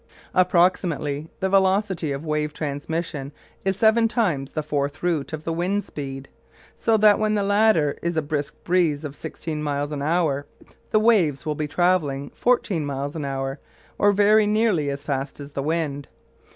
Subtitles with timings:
[0.33, 3.31] Approximately, the velocity of wave transmission
[3.63, 6.27] is seven times the fourth root of the wind speed;
[6.75, 10.47] so that when the latter is a brisk breeze of sixteen miles an hour
[10.89, 13.59] the waves will be travelling fourteen miles an hour,
[13.99, 16.07] or very nearly as fast as the wind.